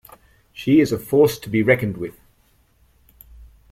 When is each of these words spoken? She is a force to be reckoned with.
She 0.51 0.79
is 0.81 0.91
a 0.91 0.97
force 0.97 1.37
to 1.37 1.47
be 1.47 1.61
reckoned 1.61 1.97
with. 1.97 2.19